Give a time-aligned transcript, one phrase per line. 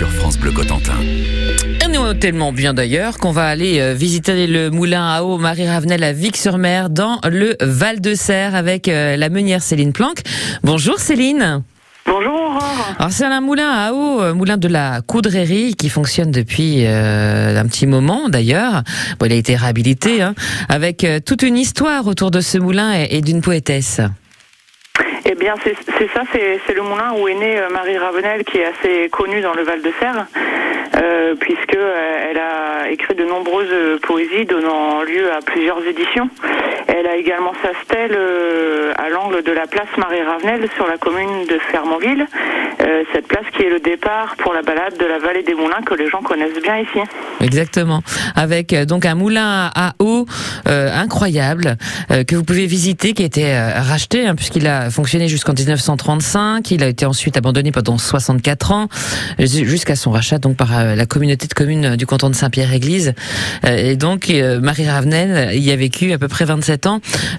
[0.00, 0.94] sur France Bleu Cotentin.
[1.84, 5.68] Et nous, tellement bien d'ailleurs qu'on va aller euh, visiter le moulin à eau Marie
[5.68, 10.22] Ravenel à Vic-sur-Mer dans le Val de Serre avec euh, la meunière Céline Planck.
[10.62, 11.62] Bonjour Céline.
[12.06, 12.58] Bonjour.
[12.98, 17.60] Alors c'est un moulin à eau, euh, moulin de la Coudrerie qui fonctionne depuis euh,
[17.60, 18.82] un petit moment d'ailleurs.
[19.18, 20.34] Bon, il a été réhabilité hein,
[20.70, 24.00] avec toute une histoire autour de ce moulin et, et d'une poétesse.
[25.26, 25.76] Eh bien, c'est
[26.14, 29.52] ça, c'est le moulin où est née euh, Marie Ravenel, qui est assez connue dans
[29.52, 30.26] le Val de Serre,
[30.96, 36.30] euh, puisque euh, elle a écrit de nombreuses poésies donnant lieu à plusieurs éditions.
[37.00, 40.98] Elle a également sa stèle euh, à l'angle de la place Marie Ravenel sur la
[40.98, 42.26] commune de Fermonville.
[42.82, 45.80] Euh, cette place qui est le départ pour la balade de la vallée des Moulins
[45.86, 46.98] que les gens connaissent bien ici.
[47.40, 48.02] Exactement.
[48.36, 50.26] Avec euh, donc un moulin à eau
[50.66, 51.76] incroyable
[52.28, 56.70] que vous pouvez visiter, qui a été racheté hein, puisqu'il a fonctionné jusqu'en 1935.
[56.70, 58.88] Il a été ensuite abandonné pendant 64 ans
[59.38, 63.14] jusqu'à son rachat donc par la communauté de communes du canton de Saint-Pierre-Église.
[63.66, 64.28] Et donc
[64.60, 66.89] Marie Ravenel y a vécu à peu près 27 ans.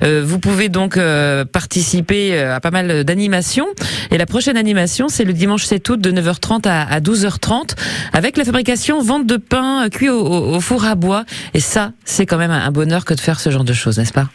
[0.04, 3.68] Euh, vous pouvez donc euh, participer euh, à pas mal d'animations.
[4.12, 7.76] Et la prochaine animation, c'est le dimanche 7 août de 9h30 à, à 12h30
[8.14, 11.26] avec la fabrication vente de pain cuit au, four à bois.
[11.54, 14.14] Et ça, c'est quand même un bonheur que de faire ce genre de choses, n'est-ce
[14.14, 14.30] pas?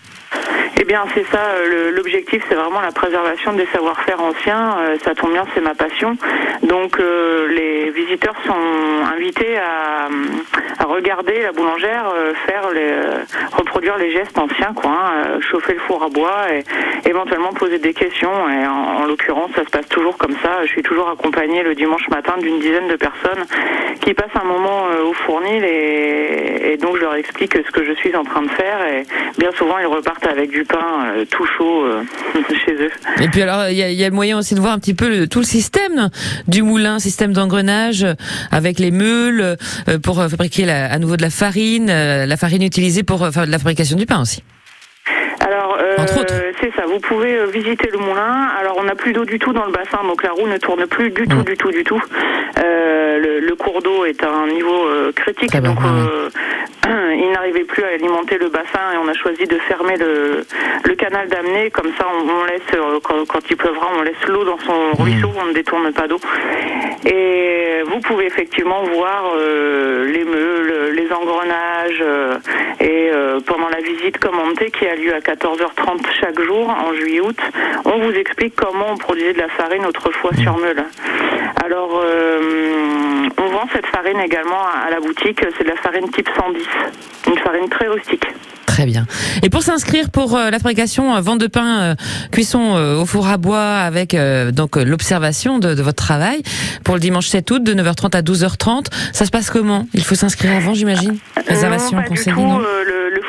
[0.87, 1.41] Bien, c'est ça.
[1.59, 4.77] euh, L'objectif, c'est vraiment la préservation des savoir-faire anciens.
[4.79, 6.17] Euh, ça tombe bien, c'est ma passion.
[6.62, 8.55] Donc, euh, les visiteurs sont
[9.14, 10.09] invités à,
[10.87, 12.12] regarder la boulangère
[12.47, 12.69] faire
[13.53, 16.62] reproduire les gestes anciens, hein, chauffer le four à bois et
[17.09, 18.48] éventuellement poser des questions.
[18.48, 20.62] Et en, en l'occurrence, ça se passe toujours comme ça.
[20.62, 23.45] Je suis toujours accompagnée le dimanche matin d'une dizaine de personnes
[24.01, 27.92] qui passent un moment au fournil et, et donc je leur explique ce que je
[27.95, 28.87] suis en train de faire.
[28.87, 29.03] Et
[29.39, 32.03] bien souvent, ils repartent avec du pain euh, tout chaud euh,
[32.65, 32.91] chez eux.
[33.23, 35.09] Et puis alors, il y y a le moyen aussi de voir un petit peu
[35.09, 36.11] le- tout le système
[36.49, 38.15] du moulin, système d'engrenage euh,
[38.51, 39.57] avec les meules
[40.03, 43.59] pour fabriquer la- à nouveau de la farine, la farine utilisée pour faire de la
[43.59, 44.43] fabrication du pain aussi.
[45.41, 45.95] Alors, euh,
[46.61, 46.83] c'est ça.
[46.86, 48.48] Vous pouvez euh, visiter le moulin.
[48.61, 50.86] Alors, on n'a plus d'eau du tout dans le bassin, donc la roue ne tourne
[50.86, 52.01] plus du tout, du tout, du tout.
[52.65, 56.31] Euh, le, le cours d'eau est à un niveau critique, donc il
[57.46, 60.45] n'arrivait plus à alimenter le bassin et on a choisi de fermer le,
[60.84, 61.70] le canal d'amener.
[61.70, 65.01] Comme ça, on, on laisse euh, quand, quand il pleuvra, on laisse l'eau dans son
[65.01, 66.18] ruisseau, on ne détourne pas d'eau.
[67.05, 72.39] Et vous pouvez effectivement voir euh, les meules, les engrenages euh,
[72.80, 73.11] et
[73.46, 77.39] pendant la visite commentée qui a lieu à 14h30 chaque jour en juillet-août,
[77.85, 80.85] on vous explique comment on produisait de la farine autrefois sur meule.
[81.64, 82.02] Alors,
[83.39, 86.63] on vend cette farine également à la boutique, c'est de la farine type 110,
[87.29, 88.27] une farine très rustique.
[88.67, 89.07] Très bien.
[89.42, 91.95] Et pour s'inscrire pour euh, la fabrication, euh, vente de pain, euh,
[92.31, 96.42] cuisson euh, au four à bois avec euh, donc l'observation de, de votre travail
[96.85, 99.86] pour le dimanche 7 août de 9h30 à 12h30, ça se passe comment?
[99.95, 101.17] Il faut s'inscrire avant, j'imagine?
[101.48, 102.86] Réservation, non le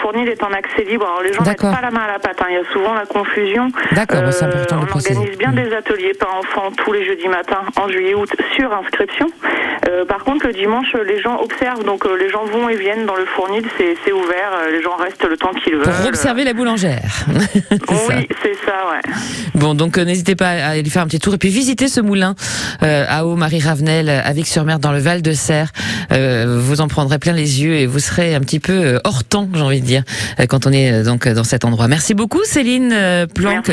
[0.07, 1.05] fournil est en accès libre.
[1.05, 2.37] Alors les gens mettent pas la main à la pâte.
[2.41, 2.45] hein.
[2.49, 3.69] Il y a souvent la confusion.
[3.93, 5.15] D'accord, bah, c'est Euh, important de on préciser.
[5.17, 5.55] organise bien Mm.
[5.55, 9.27] des ateliers pain enfant tous les jeudis matins en juillet-août sur inscription.
[9.89, 11.83] Euh, par contre, le dimanche, les gens observent.
[11.83, 13.63] Donc euh, les gens vont et viennent dans le fournil.
[13.77, 14.51] C'est ouvert.
[14.71, 15.83] Les gens restent le temps qu'ils veulent.
[15.83, 17.01] Pour observer la boulangère.
[17.53, 18.15] C'est ça.
[18.17, 19.01] Oui, c'est ça, ouais.
[19.55, 22.35] Bon, donc n'hésitez pas à aller faire un petit tour et puis visiter ce moulin
[22.81, 25.71] à eau Marie Ravenel à Vic-sur-Mer dans le Val de Serre.
[26.11, 29.61] Vous en prendrez plein les yeux et vous serez un petit peu hors temps, j'ai
[29.61, 29.96] envie de dire,
[30.39, 31.87] euh, quand on est euh, donc euh, dans cet endroit.
[31.87, 32.93] Merci beaucoup Céline
[33.33, 33.71] Planck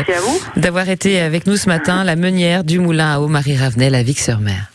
[0.57, 4.03] d'avoir été avec nous ce matin, la meunière du moulin à eau Marie Ravenel à
[4.03, 4.74] Vic-sur-Mer.